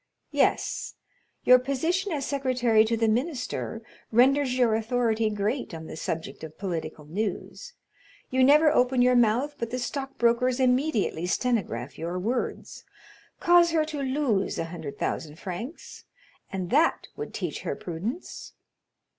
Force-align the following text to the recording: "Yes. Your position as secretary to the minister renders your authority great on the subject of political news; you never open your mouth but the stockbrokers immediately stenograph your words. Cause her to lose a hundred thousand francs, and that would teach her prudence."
"Yes. 0.31 0.95
Your 1.43 1.59
position 1.59 2.11
as 2.11 2.25
secretary 2.25 2.83
to 2.85 2.97
the 2.97 3.07
minister 3.07 3.83
renders 4.11 4.57
your 4.57 4.73
authority 4.73 5.29
great 5.29 5.75
on 5.75 5.85
the 5.85 5.95
subject 5.95 6.43
of 6.43 6.57
political 6.57 7.05
news; 7.05 7.73
you 8.31 8.43
never 8.43 8.71
open 8.71 9.03
your 9.03 9.15
mouth 9.15 9.53
but 9.59 9.69
the 9.69 9.77
stockbrokers 9.77 10.59
immediately 10.59 11.27
stenograph 11.27 11.99
your 11.99 12.17
words. 12.17 12.83
Cause 13.39 13.69
her 13.73 13.85
to 13.85 14.01
lose 14.01 14.57
a 14.57 14.65
hundred 14.73 14.97
thousand 14.97 15.37
francs, 15.37 16.05
and 16.51 16.71
that 16.71 17.07
would 17.15 17.31
teach 17.31 17.61
her 17.61 17.75
prudence." 17.75 18.53